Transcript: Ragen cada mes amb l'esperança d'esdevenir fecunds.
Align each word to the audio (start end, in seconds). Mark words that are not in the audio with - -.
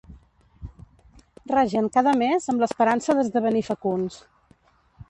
Ragen 1.53 1.91
cada 1.99 2.15
mes 2.23 2.49
amb 2.55 2.65
l'esperança 2.65 3.19
d'esdevenir 3.21 3.67
fecunds. 3.71 4.21